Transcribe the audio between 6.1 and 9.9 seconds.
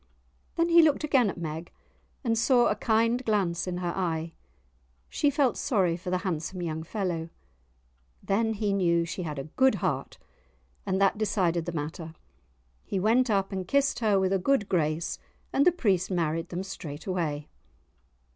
handsome young fellow. Then he knew she had a good